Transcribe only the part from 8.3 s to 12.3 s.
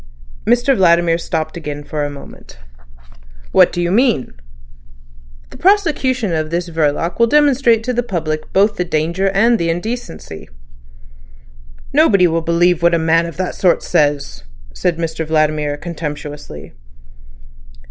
both the danger and the indecency." "Nobody